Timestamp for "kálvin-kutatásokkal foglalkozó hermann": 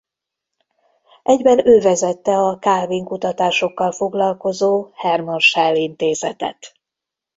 2.59-5.37